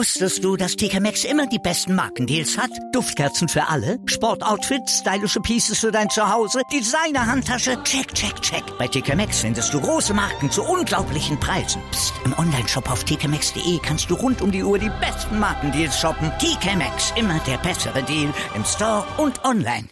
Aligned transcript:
Wusstest 0.00 0.42
du, 0.42 0.56
dass 0.56 0.76
TK 0.76 0.98
Maxx 0.98 1.24
immer 1.24 1.46
die 1.46 1.58
besten 1.58 1.94
Markendeals 1.94 2.56
hat? 2.56 2.70
Duftkerzen 2.92 3.50
für 3.50 3.68
alle, 3.68 3.98
Sportoutfits, 4.06 5.00
stylische 5.00 5.40
Pieces 5.40 5.78
für 5.78 5.92
dein 5.92 6.08
Zuhause, 6.08 6.62
Designer-Handtasche, 6.72 7.82
check, 7.82 8.14
check, 8.14 8.40
check. 8.40 8.62
Bei 8.78 8.88
TK 8.88 9.14
Maxx 9.14 9.40
findest 9.40 9.74
du 9.74 9.78
große 9.78 10.14
Marken 10.14 10.50
zu 10.50 10.62
unglaublichen 10.62 11.38
Preisen. 11.38 11.82
Psst. 11.90 12.14
im 12.24 12.32
Onlineshop 12.38 12.90
auf 12.90 13.04
tkmaxx.de 13.04 13.78
kannst 13.82 14.08
du 14.08 14.14
rund 14.14 14.40
um 14.40 14.50
die 14.50 14.64
Uhr 14.64 14.78
die 14.78 14.90
besten 15.02 15.38
Markendeals 15.38 16.00
shoppen. 16.00 16.32
TK 16.38 16.76
Maxx, 16.76 17.12
immer 17.16 17.38
der 17.40 17.58
bessere 17.58 18.02
Deal 18.02 18.32
im 18.54 18.64
Store 18.64 19.04
und 19.18 19.44
online. 19.44 19.86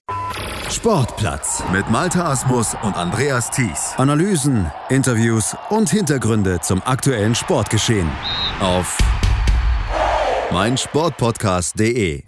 Sportplatz 0.71 1.63
mit 1.71 1.91
Malta 1.91 2.31
Asmus 2.31 2.75
und 2.83 2.97
Andreas 2.97 3.51
Thies. 3.51 3.93
Analysen, 3.99 4.73
Interviews 4.89 5.55
und 5.69 5.91
Hintergründe 5.91 6.61
zum 6.63 6.83
aktuellen 6.83 7.35
Sportgeschehen 7.35 8.09
auf 8.61 8.97
meinsportpodcast.de. 10.51 12.23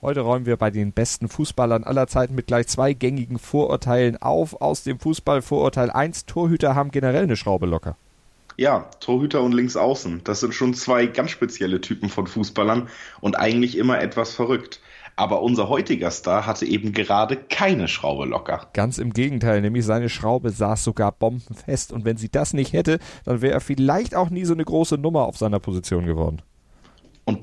Heute 0.00 0.20
räumen 0.20 0.46
wir 0.46 0.56
bei 0.56 0.70
den 0.70 0.92
besten 0.92 1.28
Fußballern 1.28 1.84
aller 1.84 2.06
Zeiten 2.06 2.34
mit 2.34 2.46
gleich 2.46 2.68
zwei 2.68 2.94
gängigen 2.94 3.38
Vorurteilen 3.38 4.16
auf. 4.16 4.60
Aus 4.62 4.82
dem 4.82 4.98
Fußball 4.98 5.42
Vorurteil 5.42 5.90
1, 5.90 6.24
Torhüter 6.24 6.74
haben 6.74 6.90
generell 6.90 7.24
eine 7.24 7.36
Schraube 7.36 7.66
locker. 7.66 7.96
Ja, 8.56 8.90
Torhüter 9.00 9.42
und 9.42 9.52
Linksaußen. 9.52 10.22
Das 10.24 10.40
sind 10.40 10.54
schon 10.54 10.72
zwei 10.72 11.06
ganz 11.06 11.30
spezielle 11.30 11.82
Typen 11.82 12.08
von 12.08 12.26
Fußballern 12.26 12.88
und 13.20 13.38
eigentlich 13.38 13.76
immer 13.76 14.00
etwas 14.00 14.34
verrückt. 14.34 14.80
Aber 15.14 15.42
unser 15.42 15.68
heutiger 15.68 16.10
Star 16.10 16.46
hatte 16.46 16.64
eben 16.64 16.92
gerade 16.92 17.36
keine 17.36 17.88
Schraube 17.88 18.24
locker. 18.24 18.68
Ganz 18.72 18.96
im 18.96 19.12
Gegenteil, 19.12 19.60
nämlich 19.60 19.84
seine 19.84 20.08
Schraube 20.08 20.48
saß 20.48 20.82
sogar 20.82 21.12
bombenfest. 21.12 21.92
Und 21.92 22.06
wenn 22.06 22.16
sie 22.16 22.30
das 22.30 22.54
nicht 22.54 22.72
hätte, 22.72 22.98
dann 23.26 23.42
wäre 23.42 23.52
er 23.52 23.60
vielleicht 23.60 24.14
auch 24.14 24.30
nie 24.30 24.46
so 24.46 24.54
eine 24.54 24.64
große 24.64 24.96
Nummer 24.96 25.24
auf 25.24 25.36
seiner 25.36 25.60
Position 25.60 26.06
geworden. 26.06 26.40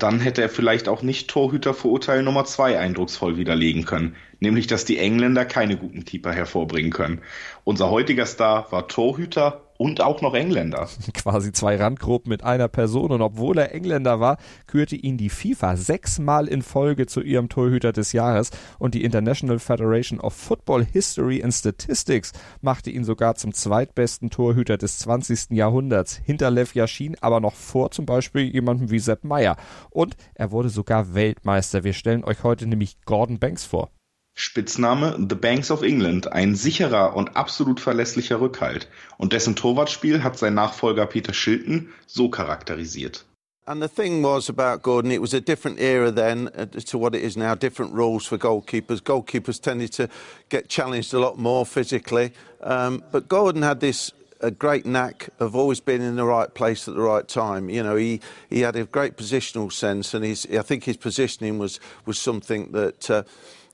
Dann 0.00 0.18
hätte 0.18 0.40
er 0.42 0.48
vielleicht 0.48 0.88
auch 0.88 1.02
nicht 1.02 1.28
Torhütervorurteil 1.28 2.22
Nummer 2.22 2.46
zwei 2.46 2.78
eindrucksvoll 2.78 3.36
widerlegen 3.36 3.84
können, 3.84 4.16
nämlich 4.40 4.66
dass 4.66 4.86
die 4.86 4.98
Engländer 4.98 5.44
keine 5.44 5.76
guten 5.76 6.04
Keeper 6.04 6.32
hervorbringen 6.32 6.90
können. 6.90 7.20
Unser 7.64 7.90
heutiger 7.90 8.26
Star 8.26 8.72
war 8.72 8.88
Torhüter 8.88 9.69
und 9.80 10.02
auch 10.02 10.20
noch 10.20 10.34
Engländer. 10.34 10.88
Quasi 11.14 11.52
zwei 11.52 11.76
Randgruppen 11.76 12.28
mit 12.28 12.44
einer 12.44 12.68
Person 12.68 13.12
und 13.12 13.22
obwohl 13.22 13.56
er 13.56 13.74
Engländer 13.74 14.20
war, 14.20 14.36
kürte 14.66 14.94
ihn 14.94 15.16
die 15.16 15.30
FIFA 15.30 15.78
sechsmal 15.78 16.48
in 16.48 16.60
Folge 16.60 17.06
zu 17.06 17.22
ihrem 17.22 17.48
Torhüter 17.48 17.90
des 17.90 18.12
Jahres 18.12 18.50
und 18.78 18.92
die 18.94 19.02
International 19.02 19.58
Federation 19.58 20.20
of 20.20 20.34
Football 20.34 20.84
History 20.84 21.42
and 21.42 21.54
Statistics 21.54 22.32
machte 22.60 22.90
ihn 22.90 23.04
sogar 23.04 23.36
zum 23.36 23.54
zweitbesten 23.54 24.28
Torhüter 24.28 24.76
des 24.76 24.98
20. 24.98 25.52
Jahrhunderts, 25.52 26.20
hinter 26.22 26.50
Lev 26.50 26.74
Yashin, 26.74 27.16
aber 27.22 27.40
noch 27.40 27.54
vor 27.54 27.90
zum 27.90 28.04
Beispiel 28.04 28.42
jemandem 28.42 28.90
wie 28.90 28.98
Sepp 28.98 29.24
Meyer. 29.24 29.56
Und 29.88 30.14
er 30.34 30.50
wurde 30.50 30.68
sogar 30.68 31.14
Weltmeister. 31.14 31.84
Wir 31.84 31.94
stellen 31.94 32.22
euch 32.24 32.44
heute 32.44 32.66
nämlich 32.66 33.00
Gordon 33.06 33.38
Banks 33.38 33.64
vor. 33.64 33.88
Spitzname 34.34 35.28
The 35.28 35.34
Banks 35.34 35.70
of 35.70 35.82
England, 35.82 36.32
ein 36.32 36.54
sicherer 36.54 37.14
und 37.16 37.36
absolut 37.36 37.80
verlässlicher 37.80 38.40
Rückhalt. 38.40 38.88
Und 39.18 39.32
dessen 39.32 39.56
Torwartspiel 39.56 40.22
hat 40.22 40.38
sein 40.38 40.54
Nachfolger 40.54 41.06
Peter 41.06 41.34
Shilton 41.34 41.92
so 42.06 42.28
charakterisiert. 42.28 43.24
And 43.66 43.80
the 43.80 43.88
thing 43.88 44.22
was 44.22 44.48
about 44.48 44.82
Gordon, 44.82 45.12
it 45.12 45.20
was 45.20 45.32
a 45.32 45.40
different 45.40 45.78
era 45.78 46.10
then 46.10 46.48
uh, 46.56 46.66
to 46.66 46.98
what 46.98 47.14
it 47.14 47.22
is 47.22 47.36
now, 47.36 47.54
different 47.54 47.92
rules 47.92 48.26
for 48.26 48.36
goalkeepers. 48.36 49.00
Goalkeepers 49.00 49.60
tended 49.60 49.92
to 49.92 50.08
get 50.48 50.68
challenged 50.68 51.14
a 51.14 51.20
lot 51.20 51.38
more 51.38 51.64
physically. 51.64 52.32
Um, 52.62 53.04
but 53.12 53.28
Gordon 53.28 53.62
had 53.62 53.78
this 53.80 54.10
a 54.40 54.50
great 54.50 54.86
knack 54.86 55.28
of 55.38 55.54
always 55.54 55.80
being 55.80 56.02
in 56.02 56.16
the 56.16 56.24
right 56.24 56.52
place 56.52 56.88
at 56.88 56.94
the 56.94 57.00
right 57.00 57.28
time. 57.28 57.68
You 57.68 57.82
know, 57.82 57.94
he, 57.94 58.20
he 58.48 58.62
had 58.62 58.74
a 58.74 58.86
great 58.86 59.16
positional 59.16 59.70
sense, 59.70 60.14
and 60.14 60.24
his, 60.24 60.46
I 60.46 60.62
think 60.62 60.84
his 60.84 60.96
positioning 60.96 61.58
was, 61.58 61.78
was 62.06 62.18
something 62.18 62.72
that. 62.72 63.10
Uh, 63.10 63.22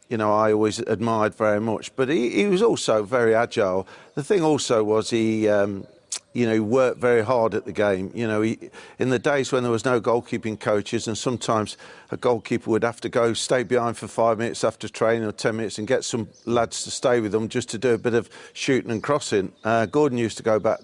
you 0.08 0.16
know, 0.16 0.32
I 0.32 0.52
always 0.52 0.78
admired 0.78 1.34
very 1.34 1.60
much. 1.60 1.94
But 1.96 2.08
he, 2.08 2.30
he 2.30 2.46
was 2.46 2.62
also 2.62 3.02
very 3.02 3.34
agile. 3.34 3.86
The 4.14 4.22
thing 4.22 4.42
also 4.42 4.84
was 4.84 5.10
he, 5.10 5.48
um, 5.48 5.86
you 6.32 6.46
know, 6.46 6.62
worked 6.62 7.00
very 7.00 7.24
hard 7.24 7.54
at 7.54 7.64
the 7.64 7.72
game. 7.72 8.10
You 8.14 8.26
know, 8.26 8.42
he, 8.42 8.70
in 8.98 9.10
the 9.10 9.18
days 9.18 9.52
when 9.52 9.62
there 9.62 9.72
was 9.72 9.84
no 9.84 10.00
goalkeeping 10.00 10.60
coaches, 10.60 11.08
and 11.08 11.16
sometimes 11.16 11.76
a 12.10 12.16
goalkeeper 12.16 12.70
would 12.70 12.84
have 12.84 13.00
to 13.00 13.08
go 13.08 13.32
stay 13.32 13.62
behind 13.62 13.96
for 13.96 14.06
five 14.06 14.38
minutes 14.38 14.62
after 14.62 14.88
training 14.88 15.26
or 15.26 15.32
ten 15.32 15.56
minutes 15.56 15.78
and 15.78 15.88
get 15.88 16.04
some 16.04 16.28
lads 16.44 16.84
to 16.84 16.90
stay 16.90 17.20
with 17.20 17.32
them 17.32 17.48
just 17.48 17.68
to 17.70 17.78
do 17.78 17.94
a 17.94 17.98
bit 17.98 18.14
of 18.14 18.28
shooting 18.52 18.90
and 18.90 19.02
crossing. 19.02 19.52
Uh, 19.64 19.86
Gordon 19.86 20.18
used 20.18 20.36
to 20.36 20.42
go 20.42 20.58
back 20.58 20.80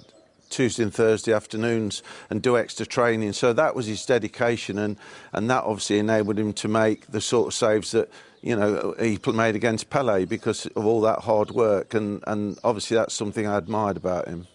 Tuesday 0.49 0.83
and 0.83 0.93
Thursday 0.93 1.33
afternoons 1.33 2.03
and 2.29 2.43
do 2.43 2.59
extra 2.59 2.85
training. 2.85 3.33
So 3.33 3.53
that 3.53 3.75
was 3.75 3.87
his 3.87 4.05
dedication, 4.05 4.79
and, 4.79 4.97
and 5.33 5.49
that 5.51 5.65
obviously 5.65 5.99
enabled 5.99 6.39
him 6.39 6.53
to 6.55 6.69
make 6.69 7.07
the 7.07 7.21
sort 7.21 7.49
of 7.49 7.55
saves 7.55 7.93
that 7.93 8.11
you 8.43 8.57
know 8.57 8.95
he 8.99 9.19
made 9.33 9.57
against 9.57 9.89
Pele 9.89 10.25
because 10.25 10.67
of 10.67 10.85
all 10.85 11.01
that 11.03 11.21
hard 11.21 11.53
work, 11.53 11.95
and, 11.95 12.23
and 12.27 12.59
obviously 12.63 12.97
that's 12.97 13.15
something 13.15 13.47
I 13.47 13.57
admired 13.57 13.97
about 13.97 14.29
him. 14.29 14.47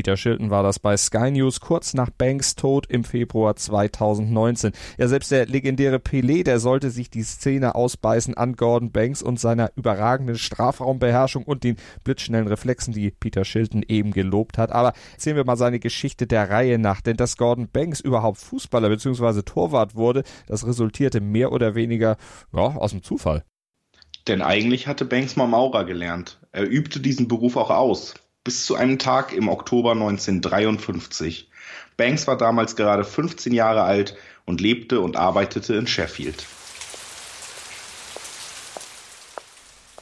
Peter 0.00 0.16
Shilton 0.16 0.48
war 0.48 0.62
das 0.62 0.78
bei 0.78 0.96
Sky 0.96 1.30
News 1.30 1.60
kurz 1.60 1.92
nach 1.92 2.08
Banks 2.08 2.54
Tod 2.54 2.86
im 2.86 3.04
Februar 3.04 3.54
2019. 3.54 4.72
Ja, 4.96 5.08
selbst 5.08 5.30
der 5.30 5.44
legendäre 5.44 5.96
Pelé, 5.96 6.42
der 6.42 6.58
sollte 6.58 6.88
sich 6.88 7.10
die 7.10 7.22
Szene 7.22 7.74
ausbeißen 7.74 8.32
an 8.32 8.56
Gordon 8.56 8.92
Banks 8.92 9.20
und 9.20 9.38
seiner 9.38 9.70
überragenden 9.76 10.38
Strafraumbeherrschung 10.38 11.44
und 11.44 11.64
den 11.64 11.76
blitzschnellen 12.02 12.48
Reflexen, 12.48 12.94
die 12.94 13.10
Peter 13.10 13.44
Shilton 13.44 13.84
eben 13.86 14.12
gelobt 14.12 14.56
hat. 14.56 14.72
Aber 14.72 14.94
erzählen 15.12 15.36
wir 15.36 15.44
mal 15.44 15.58
seine 15.58 15.80
Geschichte 15.80 16.26
der 16.26 16.48
Reihe 16.48 16.78
nach, 16.78 17.02
denn 17.02 17.18
dass 17.18 17.36
Gordon 17.36 17.68
Banks 17.70 18.00
überhaupt 18.00 18.38
Fußballer 18.38 18.88
bzw. 18.88 19.42
Torwart 19.42 19.96
wurde, 19.96 20.22
das 20.46 20.66
resultierte 20.66 21.20
mehr 21.20 21.52
oder 21.52 21.74
weniger 21.74 22.16
ja, 22.54 22.62
aus 22.62 22.92
dem 22.92 23.02
Zufall. 23.02 23.44
Denn 24.28 24.40
eigentlich 24.40 24.86
hatte 24.86 25.04
Banks 25.04 25.36
mal 25.36 25.46
Maurer 25.46 25.84
gelernt. 25.84 26.40
Er 26.52 26.66
übte 26.66 27.00
diesen 27.00 27.28
Beruf 27.28 27.58
auch 27.58 27.68
aus 27.68 28.14
bis 28.44 28.64
zu 28.64 28.74
einem 28.74 28.98
Tag 28.98 29.32
im 29.32 29.48
Oktober 29.48 29.92
1953. 29.92 31.50
Banks 31.96 32.26
war 32.26 32.38
damals 32.38 32.76
gerade 32.76 33.04
15 33.04 33.52
Jahre 33.52 33.82
alt 33.82 34.16
und 34.46 34.60
lebte 34.60 35.00
und 35.00 35.16
arbeitete 35.16 35.74
in 35.74 35.86
Sheffield. 35.86 36.46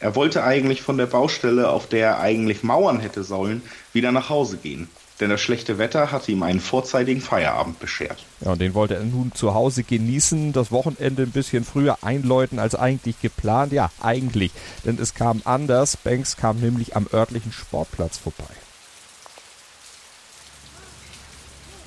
Er 0.01 0.15
wollte 0.15 0.45
eigentlich 0.45 0.83
von 0.83 0.97
der 0.97 1.07
Baustelle, 1.07 1.69
auf 1.71 1.89
der 1.89 2.07
er 2.07 2.21
eigentlich 2.21 2.63
mauern 2.63 3.01
hätte 3.01 3.25
sollen, 3.25 3.63
wieder 3.93 4.13
nach 4.13 4.29
Hause 4.29 4.59
gehen 4.59 4.89
denn 5.21 5.31
das 5.31 5.41
schlechte 5.41 5.79
Wetter 5.79 6.13
hatte 6.13 6.31
ihm 6.31 6.43
einen 6.43 6.61
vorzeitigen 6.61 7.21
Feierabend 7.21 7.81
beschert. 7.81 8.25
Ja, 8.41 8.53
und 8.53 8.61
den 8.61 8.75
wollte 8.75 8.95
er 8.95 9.05
nun 9.05 9.33
zu 9.35 9.55
Hause 9.55 9.83
genießen, 9.83 10.53
das 10.53 10.71
Wochenende 10.71 11.23
ein 11.23 11.33
bisschen 11.33 11.65
früher 11.65 11.99
einläuten 12.03 12.59
als 12.59 12.75
eigentlich 12.75 13.21
geplant. 13.21 13.73
Ja, 13.73 13.91
eigentlich, 14.01 14.53
denn 14.85 14.99
es 15.01 15.15
kam 15.15 15.43
anders. 15.45 15.97
Banks 15.97 16.37
kam 16.37 16.61
nämlich 16.61 16.95
am 16.95 17.07
örtlichen 17.13 17.53
Sportplatz 17.53 18.19
vorbei. 18.19 18.45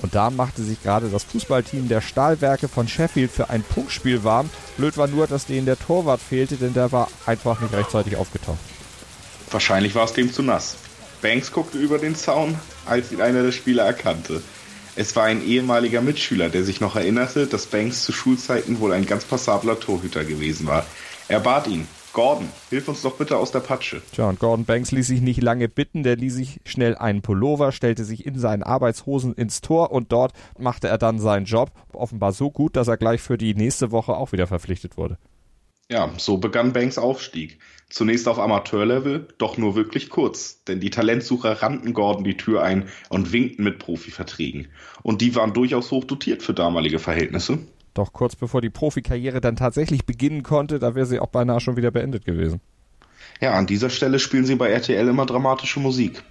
Und 0.01 0.15
da 0.15 0.31
machte 0.31 0.63
sich 0.63 0.81
gerade 0.81 1.09
das 1.09 1.23
Fußballteam 1.25 1.87
der 1.87 2.01
Stahlwerke 2.01 2.67
von 2.67 2.87
Sheffield 2.87 3.31
für 3.31 3.49
ein 3.49 3.61
Punktspiel 3.61 4.23
warm. 4.23 4.49
Blöd 4.77 4.97
war 4.97 5.07
nur, 5.07 5.27
dass 5.27 5.45
denen 5.45 5.67
der 5.67 5.77
Torwart 5.77 6.21
fehlte, 6.21 6.55
denn 6.55 6.73
der 6.73 6.91
war 6.91 7.07
einfach 7.27 7.61
nicht 7.61 7.73
rechtzeitig 7.73 8.15
aufgetaucht. 8.15 8.57
Wahrscheinlich 9.51 9.93
war 9.93 10.05
es 10.05 10.13
dem 10.13 10.33
zu 10.33 10.41
nass. 10.41 10.75
Banks 11.21 11.51
guckte 11.51 11.77
über 11.77 11.99
den 11.99 12.15
Zaun, 12.15 12.57
als 12.85 13.11
ihn 13.11 13.21
einer 13.21 13.43
der 13.43 13.51
Spieler 13.51 13.83
erkannte. 13.83 14.41
Es 14.95 15.15
war 15.15 15.25
ein 15.25 15.45
ehemaliger 15.45 16.01
Mitschüler, 16.01 16.49
der 16.49 16.63
sich 16.63 16.81
noch 16.81 16.95
erinnerte, 16.95 17.47
dass 17.47 17.67
Banks 17.67 18.03
zu 18.03 18.11
Schulzeiten 18.11 18.79
wohl 18.79 18.91
ein 18.91 19.05
ganz 19.05 19.23
passabler 19.23 19.79
Torhüter 19.79 20.25
gewesen 20.25 20.67
war. 20.67 20.85
Er 21.27 21.39
bat 21.39 21.67
ihn, 21.67 21.87
Gordon, 22.13 22.49
hilf 22.69 22.89
uns 22.89 23.01
doch 23.03 23.15
bitte 23.15 23.37
aus 23.37 23.51
der 23.51 23.61
Patsche. 23.61 24.01
Tja, 24.11 24.27
und 24.27 24.39
Gordon 24.39 24.65
Banks 24.65 24.91
ließ 24.91 25.07
sich 25.07 25.21
nicht 25.21 25.41
lange 25.41 25.69
bitten, 25.69 26.03
der 26.03 26.17
ließ 26.17 26.35
sich 26.35 26.59
schnell 26.65 26.97
einen 26.97 27.21
Pullover, 27.21 27.71
stellte 27.71 28.03
sich 28.03 28.25
in 28.25 28.37
seinen 28.37 28.63
Arbeitshosen 28.63 29.33
ins 29.33 29.61
Tor 29.61 29.91
und 29.91 30.11
dort 30.11 30.33
machte 30.57 30.89
er 30.89 30.97
dann 30.97 31.19
seinen 31.19 31.45
Job. 31.45 31.71
Offenbar 31.93 32.33
so 32.33 32.51
gut, 32.51 32.75
dass 32.75 32.89
er 32.89 32.97
gleich 32.97 33.21
für 33.21 33.37
die 33.37 33.55
nächste 33.55 33.91
Woche 33.91 34.13
auch 34.13 34.33
wieder 34.33 34.47
verpflichtet 34.47 34.97
wurde. 34.97 35.17
Ja, 35.89 36.09
so 36.17 36.37
begann 36.37 36.73
Banks 36.73 36.97
Aufstieg. 36.97 37.59
Zunächst 37.91 38.29
auf 38.29 38.39
Amateurlevel, 38.39 39.27
doch 39.37 39.57
nur 39.57 39.75
wirklich 39.75 40.09
kurz, 40.09 40.63
denn 40.63 40.79
die 40.79 40.89
Talentsucher 40.89 41.61
rannten 41.61 41.93
Gordon 41.93 42.23
die 42.23 42.37
Tür 42.37 42.63
ein 42.63 42.87
und 43.09 43.33
winkten 43.33 43.65
mit 43.65 43.79
Profiverträgen. 43.79 44.69
Und 45.03 45.19
die 45.19 45.35
waren 45.35 45.53
durchaus 45.53 45.91
hoch 45.91 46.05
dotiert 46.05 46.41
für 46.41 46.53
damalige 46.53 46.99
Verhältnisse. 46.99 47.59
Doch 47.93 48.13
kurz 48.13 48.37
bevor 48.37 48.61
die 48.61 48.69
Profikarriere 48.69 49.41
dann 49.41 49.57
tatsächlich 49.57 50.05
beginnen 50.05 50.41
konnte, 50.41 50.79
da 50.79 50.95
wäre 50.95 51.05
sie 51.05 51.19
auch 51.19 51.27
beinahe 51.27 51.59
schon 51.59 51.75
wieder 51.75 51.91
beendet 51.91 52.23
gewesen. 52.23 52.61
Ja, 53.41 53.55
an 53.55 53.67
dieser 53.67 53.89
Stelle 53.89 54.19
spielen 54.19 54.45
sie 54.45 54.55
bei 54.55 54.69
RTL 54.69 55.09
immer 55.09 55.25
dramatische 55.25 55.81
Musik. 55.81 56.23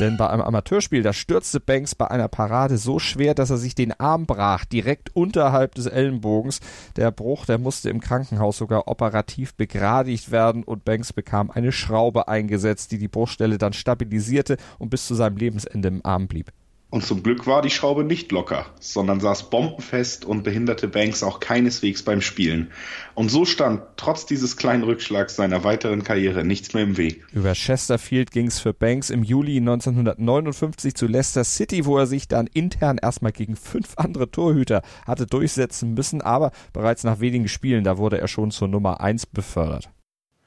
Denn 0.00 0.16
bei 0.16 0.28
einem 0.30 0.42
Amateurspiel, 0.42 1.02
da 1.02 1.12
stürzte 1.12 1.60
Banks 1.60 1.94
bei 1.94 2.10
einer 2.10 2.28
Parade 2.28 2.78
so 2.78 2.98
schwer, 2.98 3.34
dass 3.34 3.50
er 3.50 3.58
sich 3.58 3.74
den 3.74 3.92
Arm 4.00 4.26
brach, 4.26 4.64
direkt 4.64 5.14
unterhalb 5.14 5.74
des 5.74 5.86
Ellenbogens. 5.86 6.60
Der 6.96 7.10
Bruch, 7.10 7.44
der 7.44 7.58
musste 7.58 7.90
im 7.90 8.00
Krankenhaus 8.00 8.56
sogar 8.56 8.88
operativ 8.88 9.54
begradigt 9.54 10.30
werden 10.30 10.64
und 10.64 10.84
Banks 10.84 11.12
bekam 11.12 11.50
eine 11.50 11.72
Schraube 11.72 12.26
eingesetzt, 12.26 12.90
die 12.92 12.98
die 12.98 13.08
Bruchstelle 13.08 13.58
dann 13.58 13.74
stabilisierte 13.74 14.56
und 14.78 14.88
bis 14.88 15.06
zu 15.06 15.14
seinem 15.14 15.36
Lebensende 15.36 15.88
im 15.88 16.00
Arm 16.04 16.26
blieb. 16.26 16.52
Und 16.92 17.06
zum 17.06 17.22
Glück 17.22 17.46
war 17.46 17.62
die 17.62 17.70
Schraube 17.70 18.04
nicht 18.04 18.32
locker, 18.32 18.66
sondern 18.78 19.18
saß 19.18 19.48
bombenfest 19.48 20.26
und 20.26 20.42
behinderte 20.42 20.88
Banks 20.88 21.22
auch 21.22 21.40
keineswegs 21.40 22.02
beim 22.02 22.20
Spielen. 22.20 22.70
Und 23.14 23.30
so 23.30 23.46
stand 23.46 23.80
trotz 23.96 24.26
dieses 24.26 24.58
kleinen 24.58 24.82
Rückschlags 24.82 25.34
seiner 25.34 25.64
weiteren 25.64 26.04
Karriere 26.04 26.44
nichts 26.44 26.74
mehr 26.74 26.82
im 26.82 26.98
Weg. 26.98 27.24
Über 27.32 27.54
Chesterfield 27.54 28.30
ging 28.30 28.48
es 28.48 28.58
für 28.58 28.74
Banks 28.74 29.08
im 29.08 29.22
Juli 29.22 29.56
1959 29.56 30.94
zu 30.94 31.06
Leicester 31.06 31.44
City, 31.44 31.86
wo 31.86 31.96
er 31.96 32.06
sich 32.06 32.28
dann 32.28 32.46
intern 32.46 32.98
erstmal 32.98 33.32
gegen 33.32 33.56
fünf 33.56 33.94
andere 33.96 34.30
Torhüter 34.30 34.82
hatte 35.06 35.26
durchsetzen 35.26 35.94
müssen, 35.94 36.20
aber 36.20 36.50
bereits 36.74 37.04
nach 37.04 37.20
wenigen 37.20 37.48
Spielen, 37.48 37.84
da 37.84 37.96
wurde 37.96 38.20
er 38.20 38.28
schon 38.28 38.50
zur 38.50 38.68
Nummer 38.68 39.00
eins 39.00 39.24
befördert. 39.24 39.88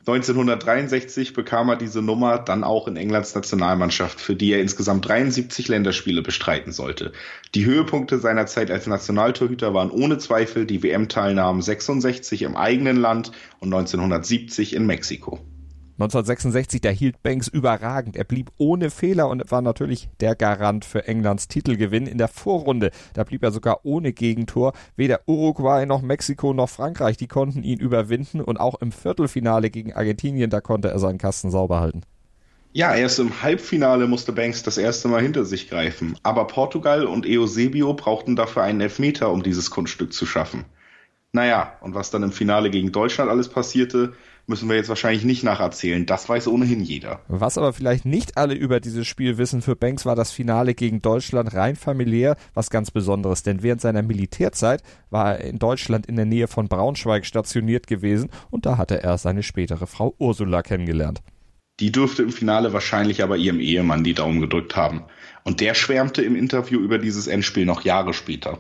1963 0.07 1.34
bekam 1.34 1.69
er 1.69 1.78
diese 1.78 2.00
Nummer 2.00 2.38
dann 2.38 2.63
auch 2.63 2.88
in 2.88 2.96
Englands 2.96 3.34
Nationalmannschaft, 3.34 4.22
für 4.22 4.36
die 4.36 4.52
er 4.52 4.62
insgesamt 4.62 5.07
73 5.07 5.68
Länderspiele 5.68 6.22
bestreiten 6.22 6.72
sollte. 6.72 7.12
Die 7.56 7.66
Höhepunkte 7.66 8.19
seiner 8.19 8.46
Zeit 8.46 8.69
als 8.69 8.86
Nationaltorhüter 8.86 9.74
waren 9.74 9.90
ohne 9.90 10.19
Zweifel 10.19 10.68
die 10.68 10.84
WM-Teilnahmen 10.84 11.63
66 11.63 12.44
im 12.44 12.56
eigenen 12.56 12.98
Land 12.98 13.31
und 13.60 13.74
1970 13.74 14.75
in 14.75 14.86
Mexiko. 14.86 15.40
1966, 15.98 16.82
da 16.82 16.90
hielt 16.90 17.24
Banks 17.24 17.48
überragend. 17.48 18.18
Er 18.18 18.26
blieb 18.26 18.52
ohne 18.58 18.90
Fehler 18.90 19.30
und 19.30 19.50
war 19.50 19.62
natürlich 19.62 20.10
der 20.20 20.36
Garant 20.36 20.84
für 20.84 21.08
Englands 21.08 21.48
Titelgewinn 21.48 22.06
in 22.06 22.18
der 22.18 22.28
Vorrunde. 22.28 22.92
Da 23.14 23.24
blieb 23.24 23.44
er 23.44 23.52
sogar 23.52 23.80
ohne 23.84 24.12
Gegentor. 24.12 24.74
Weder 24.98 25.22
Uruguay 25.26 25.86
noch 25.86 26.02
Mexiko 26.02 26.54
noch 26.54 26.70
Frankreich, 26.70 27.16
die 27.16 27.28
konnten 27.28 27.64
ihn 27.64 27.80
überwinden 27.80 28.42
und 28.42 28.60
auch 28.60 28.82
im 28.82 28.92
Viertelfinale 28.92 29.70
gegen 29.70 29.94
Argentinien, 29.94 30.50
da 30.50 30.60
konnte 30.60 30.90
er 30.90 31.00
seinen 31.00 31.18
Kasten 31.18 31.50
sauber 31.50 31.80
halten. 31.80 32.02
Ja, 32.74 32.94
erst 32.94 33.20
im 33.20 33.42
Halbfinale 33.42 34.06
musste 34.06 34.34
Banks 34.34 34.64
das 34.64 34.78
erste 34.78 35.08
Mal 35.08 35.22
hinter 35.22 35.46
sich 35.46 35.70
greifen. 35.70 36.18
Aber 36.24 36.46
Portugal 36.46 37.06
und 37.06 37.26
Eusebio 37.26 37.94
brauchten 37.94 38.36
dafür 38.36 38.64
einen 38.64 38.82
Elfmeter, 38.82 39.32
um 39.32 39.44
dieses 39.44 39.72
Kunststück 39.72 40.12
zu 40.12 40.26
schaffen. 40.26 40.66
Naja, 41.32 41.78
und 41.80 41.96
was 41.96 42.12
dann 42.12 42.24
im 42.24 42.34
Finale 42.34 42.70
gegen 42.70 42.92
Deutschland 42.92 43.32
alles 43.32 43.48
passierte, 43.48 44.14
müssen 44.48 44.70
wir 44.70 44.76
jetzt 44.76 44.90
wahrscheinlich 44.90 45.24
nicht 45.24 45.44
nacherzählen. 45.44 46.06
Das 46.06 46.28
weiß 46.30 46.48
ohnehin 46.48 46.82
jeder. 46.82 47.22
Was 47.28 47.58
aber 47.58 47.74
vielleicht 47.74 48.06
nicht 48.06 48.38
alle 48.38 48.54
über 48.54 48.80
dieses 48.80 49.08
Spiel 49.08 49.38
wissen, 49.38 49.62
für 49.62 49.76
Banks 49.76 50.06
war 50.06 50.16
das 50.16 50.32
Finale 50.32 50.74
gegen 50.74 51.02
Deutschland 51.02 51.54
rein 51.54 51.76
familiär 51.76 52.36
was 52.54 52.70
ganz 52.70 52.92
Besonderes. 52.92 53.44
Denn 53.44 53.64
während 53.64 53.82
seiner 53.82 54.04
Militärzeit 54.04 54.84
war 55.10 55.38
er 55.38 55.46
in 55.46 55.60
Deutschland 55.60 56.06
in 56.06 56.16
der 56.16 56.26
Nähe 56.26 56.48
von 56.48 56.68
Braunschweig 56.68 57.26
stationiert 57.26 57.88
gewesen 57.88 58.30
und 58.52 58.66
da 58.66 58.78
hatte 58.78 59.02
er 59.02 59.18
seine 59.18 59.44
spätere 59.44 59.88
Frau 59.88 60.16
Ursula 60.20 60.62
kennengelernt. 60.62 61.22
Die 61.80 61.92
dürfte 61.92 62.24
im 62.24 62.32
Finale 62.32 62.72
wahrscheinlich 62.72 63.22
aber 63.22 63.36
ihrem 63.36 63.60
Ehemann 63.60 64.04
die 64.04 64.14
Daumen 64.14 64.40
gedrückt 64.40 64.78
haben. 64.78 65.04
Und 65.44 65.60
der 65.60 65.74
schwärmte 65.74 66.22
im 66.22 66.36
Interview 66.36 66.80
über 66.80 66.98
dieses 66.98 67.28
Endspiel 67.28 67.66
noch 67.66 67.82
Jahre 67.82 68.14
später. 68.14 68.60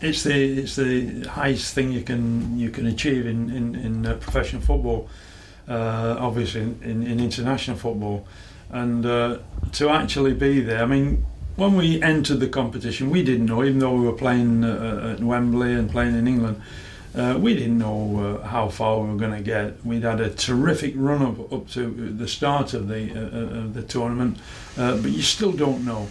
It's 0.00 0.22
the 0.22 0.58
it's 0.60 0.76
the 0.76 1.24
highest 1.24 1.74
thing 1.74 1.92
you 1.92 2.02
can 2.02 2.58
you 2.58 2.70
can 2.70 2.86
achieve 2.86 3.26
in 3.26 3.50
in, 3.50 3.74
in 3.74 4.06
uh, 4.06 4.14
professional 4.16 4.62
football. 4.62 5.08
Uh, 5.68 6.16
obviously, 6.18 6.62
in, 6.62 6.80
in, 6.82 7.02
in, 7.02 7.20
international 7.20 7.76
football, 7.76 8.26
and 8.70 9.04
uh, 9.04 9.36
to 9.70 9.90
actually 9.90 10.32
be 10.32 10.60
there. 10.60 10.82
I 10.82 10.86
mean, 10.86 11.26
when 11.56 11.76
we 11.76 12.00
entered 12.00 12.40
the 12.40 12.48
competition, 12.48 13.10
we 13.10 13.22
didn't 13.22 13.44
know, 13.44 13.62
even 13.62 13.78
though 13.78 13.92
we 13.92 14.06
were 14.06 14.14
playing 14.14 14.64
uh, 14.64 15.14
at 15.14 15.22
Wembley 15.22 15.74
and 15.74 15.90
playing 15.90 16.16
in 16.16 16.26
England. 16.26 16.62
Uh, 17.14 17.36
we 17.38 17.54
didn't 17.54 17.78
know 17.78 18.40
uh, 18.42 18.46
how 18.46 18.68
far 18.68 19.00
we 19.00 19.10
were 19.10 19.16
going 19.16 19.32
to 19.32 19.42
get. 19.42 19.84
We'd 19.84 20.04
had 20.04 20.20
a 20.20 20.30
terrific 20.30 20.94
run 20.96 21.20
up 21.20 21.52
up 21.52 21.68
to 21.70 21.90
the 21.90 22.28
start 22.28 22.72
of 22.72 22.88
the 22.88 23.10
of 23.10 23.74
the 23.74 23.82
tournament, 23.82 24.38
but 24.76 25.04
you 25.04 25.22
still 25.22 25.52
don't 25.52 25.84
know 25.84 26.08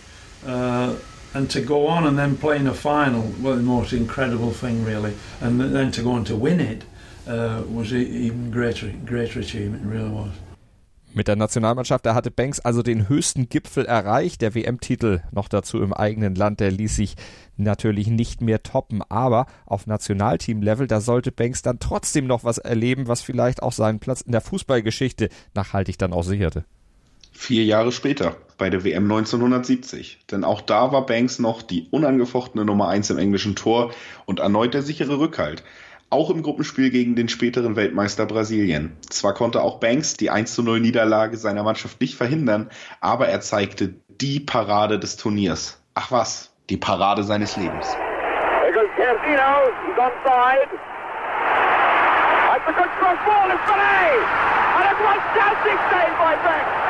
and 1.37 1.49
to 1.51 1.61
go 1.61 1.87
on 1.87 2.05
and 2.05 2.17
then 2.17 2.35
play 2.35 2.57
in 2.57 2.67
a 2.67 2.73
final, 2.73 3.23
well, 3.41 3.55
the 3.55 3.61
most 3.61 3.93
incredible 3.93 4.51
thing 4.51 4.83
really, 4.83 5.13
and 5.39 5.61
then 5.61 5.91
to 5.91 6.01
go 6.01 6.11
on 6.11 6.25
to 6.25 6.35
win 6.35 6.59
it 6.59 6.83
uh, 7.27 7.61
was 7.69 7.93
even 7.93 8.51
greater, 8.51 8.91
greater 9.05 9.39
achievement, 9.39 9.85
really 9.85 10.09
was. 10.09 10.31
Mit 11.13 11.27
der 11.27 11.35
Nationalmannschaft, 11.35 12.05
da 12.05 12.13
hatte 12.13 12.29
Banks 12.29 12.59
also 12.59 12.83
den 12.83 13.09
höchsten 13.09 13.49
Gipfel 13.49 13.85
erreicht. 13.85 14.41
Der 14.41 14.53
WM-Titel 14.53 15.21
noch 15.31 15.47
dazu 15.47 15.81
im 15.81 15.91
eigenen 15.91 16.35
Land, 16.35 16.59
der 16.59 16.69
ließ 16.69 16.95
sich 16.95 17.15
natürlich 17.55 18.07
nicht 18.07 18.41
mehr 18.41 18.61
toppen. 18.61 19.01
Aber 19.09 19.47
auf 19.65 19.87
Nationalteam-Level, 19.87 20.85
da 20.85 21.01
sollte 21.01 21.31
Banks 21.31 21.63
dann 21.63 21.79
trotzdem 21.79 22.27
noch 22.27 22.43
was 22.43 22.59
erleben, 22.59 23.07
was 23.07 23.21
vielleicht 23.21 23.63
auch 23.63 23.71
seinen 23.71 23.99
Platz 23.99 24.21
in 24.21 24.31
der 24.31 24.41
Fußballgeschichte 24.41 25.29
nachhaltig 25.55 25.97
dann 25.97 26.13
auch 26.13 26.23
sicherte. 26.23 26.65
Vier 27.39 27.65
Jahre 27.65 27.91
später, 27.91 28.35
bei 28.57 28.71
der 28.71 28.83
WM 28.83 29.03
1970. 29.03 30.25
Denn 30.31 30.43
auch 30.43 30.59
da 30.59 30.91
war 30.91 31.05
Banks 31.05 31.37
noch 31.37 31.61
die 31.61 31.87
unangefochtene 31.91 32.65
Nummer 32.65 32.87
1 32.87 33.11
im 33.11 33.19
englischen 33.19 33.55
Tor 33.55 33.91
und 34.25 34.39
erneut 34.39 34.73
der 34.73 34.81
sichere 34.81 35.19
Rückhalt. 35.19 35.63
Auch 36.09 36.31
im 36.31 36.41
Gruppenspiel 36.41 36.89
gegen 36.89 37.15
den 37.15 37.29
späteren 37.29 37.75
Weltmeister 37.75 38.25
Brasilien. 38.25 38.97
Zwar 39.07 39.35
konnte 39.35 39.61
auch 39.61 39.79
Banks 39.79 40.17
die 40.17 40.31
1 40.31 40.55
zu 40.55 40.63
0 40.63 40.79
Niederlage 40.79 41.37
seiner 41.37 41.61
Mannschaft 41.61 42.01
nicht 42.01 42.15
verhindern, 42.15 42.71
aber 43.01 43.27
er 43.27 43.39
zeigte 43.39 43.93
die 44.09 44.39
Parade 44.39 44.97
des 44.97 45.15
Turniers. 45.15 45.79
Ach 45.93 46.11
was, 46.11 46.51
die 46.71 46.77
Parade 46.77 47.23
seines 47.23 47.55
Lebens. 47.55 47.87
There 47.87 48.73
a 52.67 52.73
good 52.73 52.91
cross 52.97 53.19
ball, 53.23 53.51
it's 53.51 53.69
And 53.69 54.85
a 54.89 54.95
fantastic 54.99 55.77
save 55.93 56.17
by 56.17 56.35
Banks. 56.43 56.86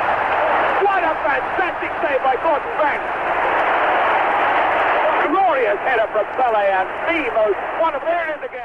Fantastic 1.24 1.92
save 2.02 2.22
by 2.24 2.36
Gordon 2.44 2.74
Banks. 2.78 3.28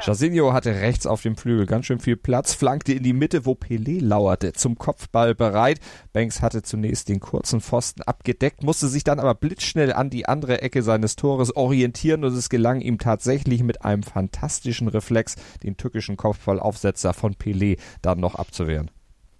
Jairzinho 0.05 0.51
hatte 0.51 0.71
rechts 0.71 1.07
auf 1.07 1.21
dem 1.21 1.37
Flügel 1.37 1.65
ganz 1.65 1.85
schön 1.85 1.99
viel 1.99 2.17
Platz, 2.17 2.53
flankte 2.53 2.91
in 2.91 3.03
die 3.03 3.13
Mitte, 3.13 3.45
wo 3.45 3.53
Pelé 3.53 4.03
lauerte, 4.03 4.51
zum 4.51 4.77
Kopfball 4.77 5.33
bereit. 5.33 5.79
Banks 6.11 6.41
hatte 6.41 6.61
zunächst 6.61 7.07
den 7.07 7.21
kurzen 7.21 7.61
Pfosten 7.61 8.01
abgedeckt, 8.01 8.63
musste 8.63 8.89
sich 8.89 9.05
dann 9.05 9.21
aber 9.21 9.33
blitzschnell 9.33 9.93
an 9.93 10.09
die 10.09 10.25
andere 10.25 10.61
Ecke 10.61 10.83
seines 10.83 11.15
Tores 11.15 11.55
orientieren 11.55 12.25
und 12.25 12.33
es 12.33 12.49
gelang 12.49 12.81
ihm 12.81 12.97
tatsächlich 12.97 13.63
mit 13.63 13.85
einem 13.85 14.03
fantastischen 14.03 14.89
Reflex, 14.89 15.37
den 15.63 15.77
tückischen 15.77 16.17
Kopfballaufsetzer 16.17 17.13
von 17.13 17.35
Pelé 17.35 17.79
dann 18.01 18.19
noch 18.19 18.35
abzuwehren. 18.35 18.91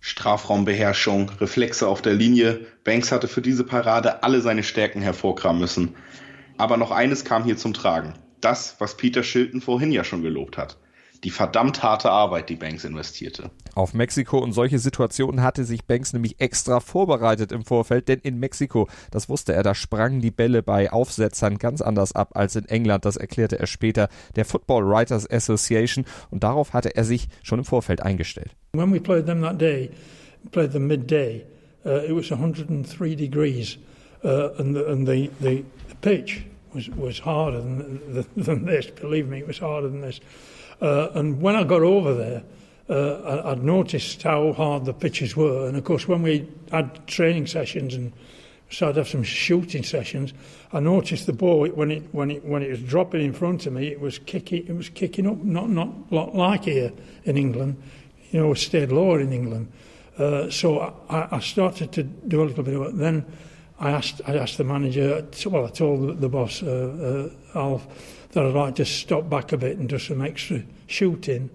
Strafraumbeherrschung, 0.06 1.32
Reflexe 1.40 1.88
auf 1.88 2.02
der 2.02 2.14
Linie. 2.14 2.66
Banks 2.84 3.14
hatte 3.14 3.30
für 3.30 3.42
diese 3.42 3.64
Parade 3.64 4.22
alle 4.22 4.42
seine 4.42 4.62
Stärken 4.62 5.02
hervorkramen 5.02 5.62
müssen. 5.62 5.96
Aber 6.58 6.76
noch 6.76 6.92
eines 6.92 7.24
kam 7.24 7.46
hier 7.46 7.56
zum 7.56 7.74
Tragen. 7.74 8.14
Das, 8.42 8.76
was 8.80 8.98
Peter 8.98 9.24
Shilton 9.24 9.62
vorhin 9.62 9.94
ja 9.94 10.04
schon 10.04 10.22
gelobt 10.22 10.57
hat. 10.57 10.76
Die 11.23 11.30
verdammt 11.30 11.81
harte 11.83 12.11
Arbeit, 12.11 12.49
die 12.49 12.56
Banks 12.57 12.83
investierte. 12.83 13.49
Auf 13.75 13.94
Mexiko 13.94 14.39
und 14.39 14.51
solche 14.51 14.77
Situationen 14.77 15.42
hatte 15.42 15.63
sich 15.63 15.85
Banks 15.85 16.11
nämlich 16.11 16.42
extra 16.42 16.81
vorbereitet 16.81 17.53
im 17.53 17.63
Vorfeld, 17.63 18.09
denn 18.09 18.19
in 18.19 18.39
Mexiko, 18.39 18.89
das 19.09 19.30
wusste 19.30 19.53
er, 19.53 19.63
da 19.63 19.73
sprangen 19.73 20.19
die 20.19 20.31
Bälle 20.31 20.61
bei 20.61 20.92
Aufsetzern 20.92 21.57
ganz 21.57 21.81
anders 21.81 22.13
ab 22.13 22.31
als 22.35 22.57
in 22.57 22.65
England, 22.65 23.06
das 23.06 23.15
erklärte 23.15 23.57
er 23.57 23.68
später 23.68 24.09
der 24.35 24.44
Football 24.44 24.85
Writers 24.85 25.30
Association 25.30 26.06
und 26.30 26.44
darauf 26.44 26.73
hatte 26.73 26.95
er 26.95 27.06
sich 27.06 27.30
schon 27.42 27.59
im 27.59 27.65
Vorfeld 27.65 28.01
eingestellt. 28.01 28.51
When 28.73 28.94
we 28.94 28.99
played 28.99 29.25
them 29.25 29.42
that 29.44 29.61
day, 29.61 29.92
played 30.51 30.73
them 30.73 30.87
midday, 30.87 31.45
uh, 31.85 32.03
it 32.03 32.13
was 32.13 32.31
103 32.31 33.15
degrees 33.15 33.77
uh, 34.25 34.49
and, 34.59 34.75
the, 34.75 34.85
and 34.85 35.07
the, 35.07 35.30
the, 35.39 35.63
the 35.87 35.95
pitch 36.01 36.44
was, 36.73 36.89
was 36.97 37.19
harder 37.19 37.61
than, 37.61 38.25
than 38.35 38.65
this, 38.65 38.87
believe 38.87 39.30
me, 39.30 39.39
it 39.39 39.47
was 39.47 39.59
harder 39.59 39.87
than 39.87 40.01
this. 40.01 40.19
Uh, 40.81 41.09
and 41.13 41.42
when 41.42 41.56
I 41.56 41.63
got 41.63 41.81
over 41.81 42.13
there, 42.13 42.44
uh, 42.89 43.51
I'd 43.51 43.63
noticed 43.63 44.23
how 44.23 44.53
hard 44.53 44.85
the 44.85 44.94
pitches 44.94 45.35
were. 45.35 45.68
And 45.68 45.77
of 45.77 45.83
course, 45.83 46.07
when 46.07 46.21
we 46.21 46.47
had 46.71 47.07
training 47.07 47.47
sessions 47.47 47.94
and 47.95 48.11
started 48.69 48.95
to 48.95 48.99
have 49.01 49.07
some 49.07 49.23
shooting 49.23 49.83
sessions, 49.83 50.33
I 50.73 50.80
noticed 50.80 51.25
the 51.25 51.33
ball 51.33 51.68
when 51.68 51.92
it 51.92 52.03
when 52.11 52.31
it 52.31 52.44
when 52.44 52.61
it 52.61 52.69
was 52.69 52.81
dropping 52.81 53.21
in 53.21 53.33
front 53.33 53.65
of 53.65 53.73
me, 53.73 53.87
it 53.87 54.01
was 54.01 54.19
kicking 54.19 54.68
it 54.68 54.75
was 54.75 54.89
kicking 54.89 55.27
up, 55.27 55.37
not 55.37 55.69
not 55.69 56.35
like 56.35 56.65
here 56.65 56.92
in 57.23 57.37
England 57.37 57.81
you 58.33 58.39
know, 58.39 58.51
it 58.51 58.57
stayed 58.57 58.92
lower 58.92 59.19
in 59.19 59.31
England. 59.31 59.71
Uh, 60.18 60.49
so 60.49 60.95
I, 61.07 61.27
I, 61.35 61.39
started 61.39 61.92
to 61.94 62.03
do 62.03 62.44
a 62.44 62.45
little 62.45 62.63
bit 62.63 62.75
of 62.75 62.81
it. 62.81 62.97
Then 62.97 63.25
I 63.83 63.92
asked, 63.92 64.21
I 64.25 64.37
asked 64.37 64.57
the 64.57 64.63
manager, 64.63 65.25
well, 65.45 65.66
I 65.66 65.69
told 65.69 66.21
the 66.21 66.30
boss, 66.30 66.63
uh, 66.63 67.30
uh, 67.54 67.59
Alf, 67.59 67.85
that 68.31 68.45
I'd 68.45 68.54
like 68.54 68.75
to 68.75 68.85
stop 68.85 69.30
back 69.30 69.52
a 69.52 69.57
bit 69.57 69.78
and 69.78 69.90
do 69.90 69.99
some 69.99 70.21
extra 70.21 70.63
shooting 70.87 71.49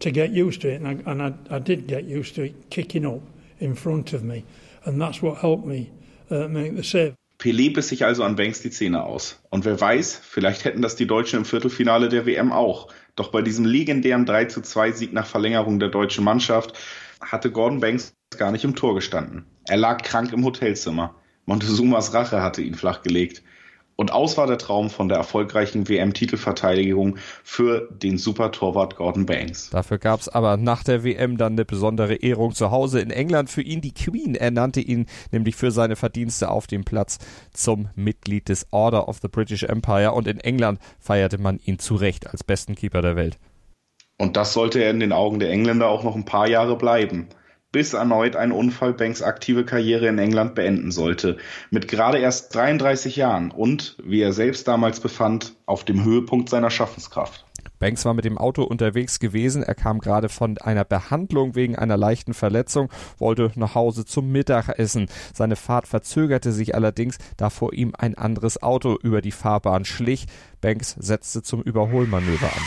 to 0.00 0.10
get 0.10 0.30
used 0.30 0.62
to 0.62 0.70
it. 0.70 0.80
And 0.80 0.88
I, 0.88 1.10
and 1.10 1.22
I, 1.22 1.34
I 1.56 1.58
did 1.58 1.86
get 1.86 2.04
used 2.04 2.36
to 2.36 2.44
it 2.44 2.70
kicking 2.70 3.04
up 3.04 3.20
in 3.60 3.74
front 3.74 4.14
of 4.14 4.22
me. 4.22 4.44
And 4.86 4.98
that's 4.98 5.20
what 5.20 5.38
helped 5.38 5.66
me 5.66 5.90
uh, 6.30 6.48
make 6.48 6.74
the 6.74 6.82
save. 6.82 7.14
Pelé 7.38 7.72
biss 7.72 7.90
sich 7.90 8.04
also 8.04 8.24
an 8.24 8.34
Banks 8.34 8.62
die 8.62 8.70
Zähne 8.70 9.04
aus. 9.04 9.38
Und 9.50 9.66
wer 9.66 9.78
weiß, 9.78 10.20
vielleicht 10.22 10.64
hätten 10.64 10.80
das 10.80 10.96
die 10.96 11.06
Deutschen 11.06 11.40
im 11.40 11.44
Viertelfinale 11.44 12.08
der 12.08 12.24
WM 12.24 12.50
auch. 12.50 12.88
Doch 13.14 13.28
bei 13.28 13.42
diesem 13.42 13.66
legendären 13.66 14.24
3 14.24 14.46
zu 14.46 14.62
2 14.62 14.92
Sieg 14.92 15.12
nach 15.12 15.26
Verlängerung 15.26 15.78
der 15.78 15.90
deutschen 15.90 16.24
Mannschaft 16.24 16.76
hatte 17.20 17.50
Gordon 17.50 17.80
Banks 17.80 18.14
gar 18.38 18.52
nicht 18.52 18.64
im 18.64 18.74
Tor 18.74 18.94
gestanden. 18.94 19.44
Er 19.66 19.76
lag 19.76 20.02
krank 20.02 20.32
im 20.32 20.44
Hotelzimmer. 20.44 21.14
Montezumas 21.48 22.12
Rache 22.12 22.42
hatte 22.42 22.60
ihn 22.60 22.74
flachgelegt. 22.74 23.42
Und 23.96 24.12
aus 24.12 24.36
war 24.36 24.46
der 24.46 24.58
Traum 24.58 24.90
von 24.90 25.08
der 25.08 25.16
erfolgreichen 25.16 25.88
WM-Titelverteidigung 25.88 27.16
für 27.42 27.88
den 27.90 28.18
Supertorwart 28.18 28.96
Gordon 28.96 29.24
Banks. 29.24 29.70
Dafür 29.70 29.98
gab 29.98 30.20
es 30.20 30.28
aber 30.28 30.58
nach 30.58 30.84
der 30.84 31.02
WM 31.02 31.38
dann 31.38 31.54
eine 31.54 31.64
besondere 31.64 32.16
Ehrung 32.16 32.52
zu 32.54 32.70
Hause 32.70 33.00
in 33.00 33.10
England 33.10 33.48
für 33.48 33.62
ihn. 33.62 33.80
Die 33.80 33.94
Queen 33.94 34.34
ernannte 34.34 34.80
ihn 34.80 35.06
nämlich 35.32 35.56
für 35.56 35.72
seine 35.72 35.96
Verdienste 35.96 36.50
auf 36.50 36.66
dem 36.66 36.84
Platz 36.84 37.18
zum 37.52 37.88
Mitglied 37.96 38.50
des 38.50 38.66
Order 38.70 39.08
of 39.08 39.18
the 39.20 39.28
British 39.28 39.64
Empire 39.64 40.12
und 40.12 40.28
in 40.28 40.38
England 40.38 40.78
feierte 41.00 41.38
man 41.38 41.58
ihn 41.64 41.78
zu 41.78 41.96
Recht 41.96 42.28
als 42.28 42.44
besten 42.44 42.76
Keeper 42.76 43.00
der 43.00 43.16
Welt. 43.16 43.38
Und 44.18 44.36
das 44.36 44.52
sollte 44.52 44.80
er 44.80 44.90
in 44.90 45.00
den 45.00 45.12
Augen 45.12 45.40
der 45.40 45.50
Engländer 45.50 45.88
auch 45.88 46.04
noch 46.04 46.14
ein 46.14 46.26
paar 46.26 46.46
Jahre 46.46 46.76
bleiben 46.76 47.28
bis 47.72 47.92
erneut 47.92 48.36
ein 48.36 48.52
Unfall 48.52 48.94
Banks 48.94 49.22
aktive 49.22 49.64
Karriere 49.64 50.06
in 50.06 50.18
England 50.18 50.54
beenden 50.54 50.90
sollte. 50.90 51.36
Mit 51.70 51.88
gerade 51.88 52.18
erst 52.18 52.54
33 52.54 53.16
Jahren 53.16 53.50
und, 53.50 53.96
wie 54.02 54.22
er 54.22 54.32
selbst 54.32 54.66
damals 54.68 55.00
befand, 55.00 55.54
auf 55.66 55.84
dem 55.84 56.04
Höhepunkt 56.04 56.48
seiner 56.48 56.70
Schaffenskraft. 56.70 57.44
Banks 57.78 58.04
war 58.04 58.14
mit 58.14 58.24
dem 58.24 58.38
Auto 58.38 58.62
unterwegs 58.62 59.20
gewesen. 59.20 59.62
Er 59.62 59.74
kam 59.74 60.00
gerade 60.00 60.28
von 60.28 60.58
einer 60.58 60.84
Behandlung 60.84 61.54
wegen 61.54 61.76
einer 61.76 61.96
leichten 61.96 62.34
Verletzung, 62.34 62.88
wollte 63.18 63.52
nach 63.54 63.74
Hause 63.74 64.04
zum 64.04 64.32
Mittagessen. 64.32 65.06
Seine 65.34 65.56
Fahrt 65.56 65.86
verzögerte 65.86 66.52
sich 66.52 66.74
allerdings, 66.74 67.18
da 67.36 67.50
vor 67.50 67.72
ihm 67.72 67.92
ein 67.96 68.16
anderes 68.16 68.62
Auto 68.62 68.96
über 69.02 69.20
die 69.20 69.32
Fahrbahn 69.32 69.84
schlich. 69.84 70.26
Banks 70.60 70.96
setzte 70.98 71.42
zum 71.42 71.62
Überholmanöver 71.62 72.46
an 72.46 72.62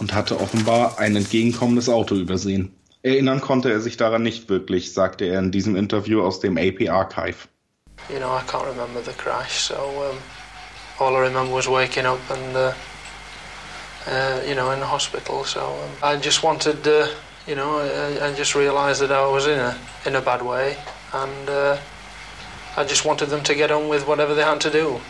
und 0.00 0.14
hatte 0.14 0.40
offenbar 0.40 0.98
ein 0.98 1.14
entgegenkommendes 1.14 1.88
Auto 1.88 2.14
übersehen. 2.16 2.74
Erinnern 3.02 3.40
konnte 3.40 3.70
er 3.70 3.80
sich 3.80 3.96
daran 3.96 4.22
nicht 4.22 4.48
wirklich, 4.48 4.92
sagte 4.92 5.26
er 5.26 5.38
in 5.38 5.52
diesem 5.52 5.76
Interview 5.76 6.22
aus 6.22 6.40
dem 6.40 6.58
AP 6.58 6.88
Archive. 6.90 7.48
You 8.08 8.18
know, 8.18 8.34
I 8.34 8.40
can't 8.46 8.66
remember 8.66 9.02
the 9.02 9.12
crash, 9.12 9.68
so 9.68 9.74
um, 9.74 10.16
all 10.98 11.14
I 11.14 11.20
remember 11.20 11.54
was 11.54 11.68
waking 11.68 12.06
up 12.06 12.18
and, 12.30 12.56
uh, 12.56 12.72
uh, 14.06 14.40
you 14.46 14.54
know, 14.54 14.70
in 14.72 14.80
the 14.80 14.86
hospital. 14.86 15.44
So 15.44 15.60
um, 15.60 15.90
I 16.02 16.16
just 16.16 16.42
wanted, 16.42 16.86
uh, 16.86 17.08
you 17.46 17.54
know, 17.54 17.78
I, 17.78 18.28
I, 18.28 18.34
just 18.34 18.54
realised 18.54 19.02
that 19.02 19.12
I 19.12 19.26
was 19.26 19.46
in 19.46 19.58
a 19.58 19.76
in 20.06 20.16
a 20.16 20.20
bad 20.20 20.42
way, 20.42 20.76
and 21.12 21.48
uh, 21.48 21.76
I 22.76 22.84
just 22.84 23.04
wanted 23.04 23.28
them 23.28 23.42
to 23.42 23.54
get 23.54 23.70
on 23.70 23.88
with 23.88 24.06
whatever 24.06 24.34
they 24.34 24.44
had 24.44 24.60
to 24.62 24.70
do. 24.70 25.00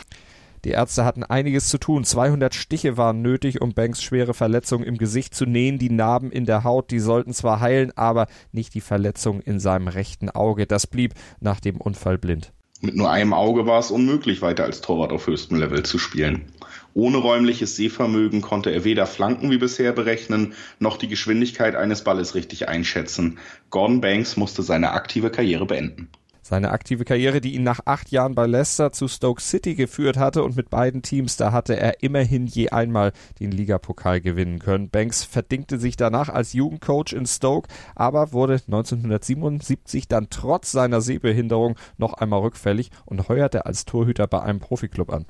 Die 0.64 0.70
Ärzte 0.70 1.04
hatten 1.04 1.24
einiges 1.24 1.68
zu 1.68 1.78
tun. 1.78 2.04
200 2.04 2.54
Stiche 2.54 2.96
waren 2.96 3.22
nötig, 3.22 3.62
um 3.62 3.72
Banks 3.72 4.02
schwere 4.02 4.34
Verletzungen 4.34 4.84
im 4.84 4.98
Gesicht 4.98 5.34
zu 5.34 5.46
nähen. 5.46 5.78
Die 5.78 5.90
Narben 5.90 6.30
in 6.30 6.44
der 6.44 6.64
Haut, 6.64 6.90
die 6.90 7.00
sollten 7.00 7.32
zwar 7.32 7.60
heilen, 7.60 7.92
aber 7.96 8.26
nicht 8.52 8.74
die 8.74 8.82
Verletzung 8.82 9.40
in 9.40 9.58
seinem 9.58 9.88
rechten 9.88 10.28
Auge. 10.28 10.66
Das 10.66 10.86
blieb 10.86 11.14
nach 11.40 11.60
dem 11.60 11.78
Unfall 11.80 12.18
blind. 12.18 12.52
Mit 12.82 12.96
nur 12.96 13.10
einem 13.10 13.34
Auge 13.34 13.66
war 13.66 13.78
es 13.78 13.90
unmöglich, 13.90 14.40
weiter 14.40 14.64
als 14.64 14.80
Torwart 14.80 15.12
auf 15.12 15.26
höchstem 15.26 15.58
Level 15.58 15.82
zu 15.82 15.98
spielen. 15.98 16.50
Ohne 16.94 17.18
räumliches 17.18 17.76
Sehvermögen 17.76 18.40
konnte 18.40 18.70
er 18.70 18.84
weder 18.84 19.06
Flanken 19.06 19.50
wie 19.50 19.58
bisher 19.58 19.92
berechnen, 19.92 20.54
noch 20.78 20.96
die 20.96 21.08
Geschwindigkeit 21.08 21.74
eines 21.76 22.04
Balles 22.04 22.34
richtig 22.34 22.68
einschätzen. 22.68 23.38
Gordon 23.68 24.00
Banks 24.00 24.36
musste 24.36 24.62
seine 24.62 24.92
aktive 24.92 25.30
Karriere 25.30 25.66
beenden. 25.66 26.08
Seine 26.50 26.72
aktive 26.72 27.04
Karriere, 27.04 27.40
die 27.40 27.54
ihn 27.54 27.62
nach 27.62 27.78
acht 27.84 28.10
Jahren 28.10 28.34
bei 28.34 28.44
Leicester 28.44 28.90
zu 28.90 29.06
Stoke 29.06 29.40
City 29.40 29.76
geführt 29.76 30.16
hatte 30.16 30.42
und 30.42 30.56
mit 30.56 30.68
beiden 30.68 31.00
Teams, 31.00 31.36
da 31.36 31.52
hatte 31.52 31.78
er 31.78 32.02
immerhin 32.02 32.48
je 32.48 32.70
einmal 32.70 33.12
den 33.38 33.52
Ligapokal 33.52 34.20
gewinnen 34.20 34.58
können. 34.58 34.90
Banks 34.90 35.22
verdingte 35.22 35.78
sich 35.78 35.96
danach 35.96 36.28
als 36.28 36.52
Jugendcoach 36.52 37.12
in 37.12 37.24
Stoke, 37.24 37.68
aber 37.94 38.32
wurde 38.32 38.54
1977 38.54 40.08
dann 40.08 40.26
trotz 40.28 40.72
seiner 40.72 41.00
Sehbehinderung 41.00 41.76
noch 41.98 42.14
einmal 42.14 42.40
rückfällig 42.40 42.90
und 43.04 43.28
heuerte 43.28 43.64
als 43.64 43.84
Torhüter 43.84 44.26
bei 44.26 44.42
einem 44.42 44.58
Profiklub 44.58 45.12
an. 45.12 45.26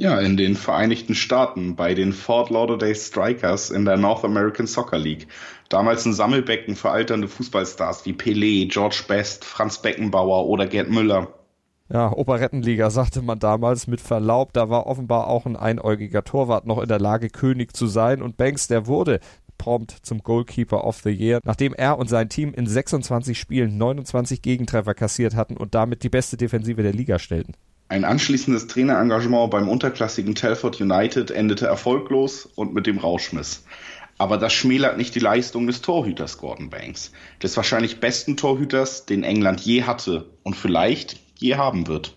Ja, 0.00 0.18
in 0.18 0.38
den 0.38 0.56
Vereinigten 0.56 1.14
Staaten 1.14 1.76
bei 1.76 1.92
den 1.92 2.14
Fort 2.14 2.48
Lauderdale 2.48 2.94
Strikers 2.94 3.68
in 3.68 3.84
der 3.84 3.98
North 3.98 4.24
American 4.24 4.66
Soccer 4.66 4.98
League. 4.98 5.26
Damals 5.68 6.06
ein 6.06 6.14
Sammelbecken 6.14 6.74
für 6.74 6.88
alternde 6.88 7.28
Fußballstars 7.28 8.06
wie 8.06 8.14
Pelé, 8.14 8.66
George 8.66 9.02
Best, 9.06 9.44
Franz 9.44 9.82
Beckenbauer 9.82 10.46
oder 10.46 10.66
Gerd 10.66 10.88
Müller. 10.88 11.28
Ja, 11.90 12.16
Operettenliga 12.16 12.88
sagte 12.88 13.20
man 13.20 13.40
damals 13.40 13.88
mit 13.88 14.00
Verlaub, 14.00 14.54
da 14.54 14.70
war 14.70 14.86
offenbar 14.86 15.26
auch 15.26 15.44
ein 15.44 15.56
einäugiger 15.56 16.24
Torwart 16.24 16.64
noch 16.64 16.80
in 16.80 16.88
der 16.88 16.98
Lage, 16.98 17.28
König 17.28 17.76
zu 17.76 17.86
sein 17.86 18.22
und 18.22 18.38
Banks, 18.38 18.68
der 18.68 18.86
wurde 18.86 19.20
prompt 19.58 19.90
zum 20.02 20.22
Goalkeeper 20.22 20.82
of 20.82 21.02
the 21.04 21.10
Year, 21.10 21.40
nachdem 21.44 21.74
er 21.74 21.98
und 21.98 22.08
sein 22.08 22.30
Team 22.30 22.54
in 22.54 22.66
26 22.66 23.38
Spielen 23.38 23.76
29 23.76 24.40
Gegentreffer 24.40 24.94
kassiert 24.94 25.36
hatten 25.36 25.58
und 25.58 25.74
damit 25.74 26.04
die 26.04 26.08
beste 26.08 26.38
Defensive 26.38 26.82
der 26.82 26.94
Liga 26.94 27.18
stellten. 27.18 27.52
Ein 27.90 28.04
anschließendes 28.04 28.68
Trainerengagement 28.68 29.50
beim 29.50 29.68
unterklassigen 29.68 30.36
Telford 30.36 30.80
United 30.80 31.32
endete 31.32 31.66
erfolglos 31.66 32.46
und 32.46 32.72
mit 32.72 32.86
dem 32.86 32.98
Rauschmiss. 32.98 33.64
Aber 34.16 34.38
das 34.38 34.52
schmälert 34.52 34.96
nicht 34.96 35.12
die 35.16 35.18
Leistung 35.18 35.66
des 35.66 35.82
Torhüters 35.82 36.38
Gordon 36.38 36.70
Banks, 36.70 37.10
des 37.42 37.56
wahrscheinlich 37.56 37.98
besten 37.98 38.36
Torhüters, 38.36 39.06
den 39.06 39.24
England 39.24 39.62
je 39.62 39.82
hatte 39.82 40.30
und 40.44 40.54
vielleicht 40.54 41.16
je 41.36 41.56
haben 41.56 41.88
wird. 41.88 42.16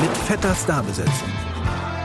Mit 0.00 0.16
fetter 0.16 0.54
Starbesetzung. 0.54 1.28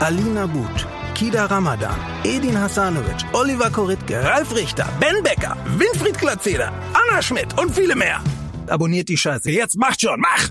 Alina 0.00 0.46
But, 0.46 0.86
Kida 1.14 1.46
Ramadan, 1.46 1.96
Edin 2.24 2.60
Hasanovic, 2.60 3.24
Oliver 3.32 3.70
Koritke, 3.70 4.22
Ralf 4.22 4.54
Richter, 4.54 4.86
Ben 5.00 5.22
Becker, 5.22 5.56
Winfried 5.78 6.18
Glatzeder, 6.18 6.72
Anna 6.92 7.22
Schmidt 7.22 7.58
und 7.58 7.74
viele 7.74 7.96
mehr. 7.96 8.20
Abonniert 8.68 9.08
die 9.08 9.16
Scheiße. 9.16 9.50
Jetzt 9.50 9.76
macht 9.76 10.00
schon, 10.00 10.20
mach! 10.20 10.50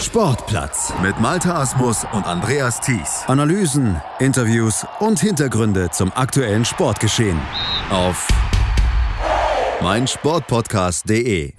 Sportplatz 0.00 0.92
mit 1.02 1.20
Malta 1.20 1.60
Asmus 1.60 2.04
und 2.12 2.26
Andreas 2.26 2.80
Thies. 2.80 3.24
Analysen, 3.26 4.00
Interviews 4.18 4.86
und 4.98 5.20
Hintergründe 5.20 5.90
zum 5.90 6.12
aktuellen 6.12 6.64
Sportgeschehen 6.64 7.40
auf 7.90 8.28
meinsportpodcast.de. 9.82 11.52